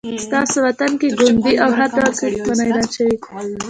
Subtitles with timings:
[0.25, 3.15] ستاسې وطن کې ګوندي او هر ډول سیاست منع اعلان شوی